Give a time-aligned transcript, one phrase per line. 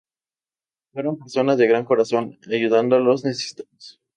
[0.93, 4.01] Fueron personas de gran corazón, ayudando a los necesitados.